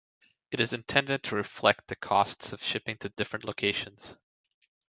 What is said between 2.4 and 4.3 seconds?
of shipping to different locations.